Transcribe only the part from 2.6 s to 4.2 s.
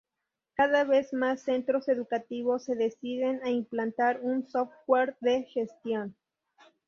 se deciden a implantar